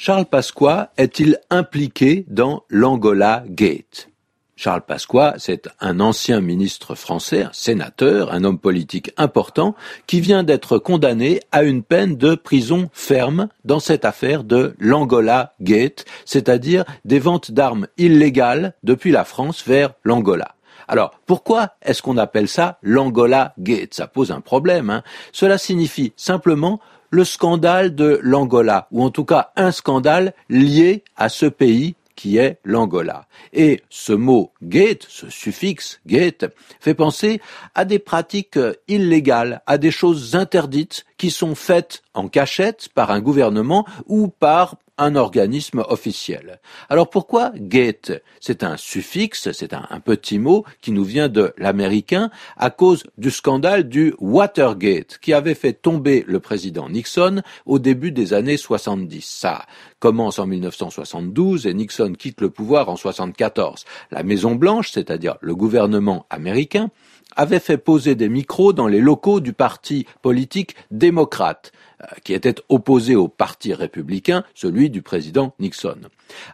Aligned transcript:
Charles 0.00 0.26
Pasqua 0.26 0.92
est-il 0.96 1.40
impliqué 1.50 2.24
dans 2.28 2.62
l'Angola 2.70 3.42
Gate? 3.48 4.10
Charles 4.54 4.82
Pasqua, 4.82 5.34
c'est 5.38 5.68
un 5.80 5.98
ancien 5.98 6.40
ministre 6.40 6.94
français, 6.94 7.42
un 7.42 7.52
sénateur, 7.52 8.32
un 8.32 8.44
homme 8.44 8.60
politique 8.60 9.10
important, 9.16 9.74
qui 10.06 10.20
vient 10.20 10.44
d'être 10.44 10.78
condamné 10.78 11.40
à 11.50 11.64
une 11.64 11.82
peine 11.82 12.16
de 12.16 12.36
prison 12.36 12.90
ferme 12.92 13.48
dans 13.64 13.80
cette 13.80 14.04
affaire 14.04 14.44
de 14.44 14.76
l'Angola 14.78 15.54
Gate, 15.60 16.04
c'est-à-dire 16.24 16.84
des 17.04 17.18
ventes 17.18 17.50
d'armes 17.50 17.88
illégales 17.96 18.74
depuis 18.84 19.10
la 19.10 19.24
France 19.24 19.64
vers 19.66 19.94
l'Angola. 20.04 20.54
Alors, 20.86 21.10
pourquoi 21.26 21.72
est-ce 21.82 22.02
qu'on 22.02 22.18
appelle 22.18 22.48
ça 22.48 22.78
l'Angola 22.82 23.52
Gate? 23.58 23.94
Ça 23.94 24.06
pose 24.06 24.30
un 24.30 24.40
problème. 24.40 24.90
Hein. 24.90 25.02
Cela 25.32 25.58
signifie 25.58 26.12
simplement 26.16 26.78
le 27.10 27.24
scandale 27.24 27.94
de 27.94 28.20
l'Angola, 28.22 28.88
ou 28.90 29.02
en 29.02 29.10
tout 29.10 29.24
cas 29.24 29.52
un 29.56 29.72
scandale 29.72 30.34
lié 30.48 31.04
à 31.16 31.28
ce 31.28 31.46
pays 31.46 31.96
qui 32.18 32.36
est 32.36 32.58
l'Angola. 32.64 33.26
Et 33.52 33.80
ce 33.90 34.12
mot 34.12 34.52
gate, 34.60 35.06
ce 35.08 35.30
suffixe 35.30 36.00
gate, 36.04 36.46
fait 36.80 36.94
penser 36.94 37.40
à 37.76 37.84
des 37.84 38.00
pratiques 38.00 38.58
illégales, 38.88 39.62
à 39.66 39.78
des 39.78 39.92
choses 39.92 40.34
interdites 40.34 41.06
qui 41.16 41.30
sont 41.30 41.54
faites 41.54 42.02
en 42.14 42.26
cachette 42.26 42.88
par 42.92 43.12
un 43.12 43.20
gouvernement 43.20 43.86
ou 44.06 44.26
par 44.26 44.74
un 44.98 45.16
organisme 45.16 45.84
officiel. 45.88 46.60
Alors 46.88 47.08
pourquoi 47.08 47.52
gate 47.54 48.12
C'est 48.40 48.62
un 48.62 48.76
suffixe, 48.76 49.52
c'est 49.52 49.72
un, 49.72 50.00
petit 50.04 50.38
mot 50.38 50.64
qui 50.80 50.92
nous 50.92 51.04
vient 51.04 51.28
de 51.28 51.52
l'américain 51.58 52.30
à 52.56 52.70
cause 52.70 53.04
du 53.16 53.30
scandale 53.30 53.88
du 53.88 54.14
Watergate 54.18 55.18
qui 55.20 55.32
avait 55.32 55.54
fait 55.54 55.72
tomber 55.72 56.24
le 56.26 56.40
président 56.40 56.88
Nixon 56.88 57.42
au 57.66 57.78
début 57.78 58.12
des 58.12 58.32
années 58.34 58.56
70. 58.56 59.24
Ça 59.24 59.66
commence 60.00 60.38
en 60.38 60.46
1972 60.46 61.66
et 61.66 61.74
Nixon 61.74 62.12
quitte 62.12 62.40
le 62.40 62.50
pouvoir 62.50 62.88
en 62.88 62.96
74. 62.96 63.84
La 64.10 64.22
Maison 64.22 64.54
Blanche, 64.54 64.90
c'est-à-dire 64.90 65.36
le 65.40 65.54
gouvernement 65.54 66.26
américain, 66.30 66.90
avait 67.36 67.60
fait 67.60 67.78
poser 67.78 68.14
des 68.14 68.28
micros 68.28 68.72
dans 68.72 68.88
les 68.88 69.00
locaux 69.00 69.40
du 69.40 69.52
parti 69.52 70.06
politique 70.22 70.74
démocrate, 70.90 71.72
euh, 72.02 72.06
qui 72.24 72.34
était 72.34 72.56
opposé 72.68 73.16
au 73.16 73.28
parti 73.28 73.74
républicain, 73.74 74.44
du 74.90 75.02
président 75.02 75.54
Nixon. 75.58 75.98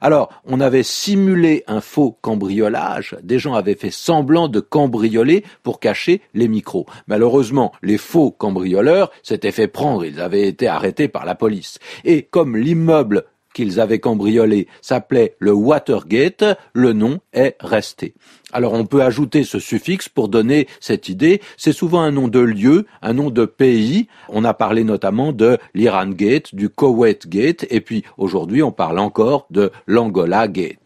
Alors, 0.00 0.30
on 0.44 0.60
avait 0.60 0.82
simulé 0.82 1.64
un 1.66 1.80
faux 1.80 2.16
cambriolage, 2.20 3.16
des 3.22 3.38
gens 3.38 3.54
avaient 3.54 3.74
fait 3.74 3.90
semblant 3.90 4.48
de 4.48 4.60
cambrioler 4.60 5.44
pour 5.62 5.80
cacher 5.80 6.22
les 6.34 6.48
micros. 6.48 6.86
Malheureusement, 7.06 7.72
les 7.82 7.98
faux 7.98 8.30
cambrioleurs 8.30 9.10
s'étaient 9.22 9.52
fait 9.52 9.68
prendre, 9.68 10.04
ils 10.04 10.20
avaient 10.20 10.46
été 10.46 10.68
arrêtés 10.68 11.08
par 11.08 11.24
la 11.24 11.34
police. 11.34 11.78
Et 12.04 12.22
comme 12.22 12.56
l'immeuble 12.56 13.24
qu'ils 13.54 13.80
avaient 13.80 14.00
cambriolé 14.00 14.68
s'appelait 14.82 15.36
le 15.38 15.52
Watergate, 15.52 16.44
le 16.74 16.92
nom 16.92 17.20
est 17.32 17.56
resté. 17.60 18.12
Alors 18.52 18.74
on 18.74 18.84
peut 18.84 19.02
ajouter 19.02 19.42
ce 19.42 19.58
suffixe 19.58 20.08
pour 20.08 20.28
donner 20.28 20.68
cette 20.80 21.08
idée. 21.08 21.40
C'est 21.56 21.72
souvent 21.72 22.02
un 22.02 22.12
nom 22.12 22.28
de 22.28 22.40
lieu, 22.40 22.86
un 23.00 23.14
nom 23.14 23.30
de 23.30 23.46
pays. 23.46 24.08
On 24.28 24.44
a 24.44 24.54
parlé 24.54 24.84
notamment 24.84 25.32
de 25.32 25.58
l'Iran 25.74 26.08
Gate, 26.08 26.54
du 26.54 26.68
Koweït 26.68 27.28
Gate, 27.28 27.66
et 27.70 27.80
puis 27.80 28.04
aujourd'hui 28.18 28.62
on 28.62 28.72
parle 28.72 28.98
encore 28.98 29.46
de 29.50 29.72
l'Angola 29.86 30.46
Gate. 30.46 30.78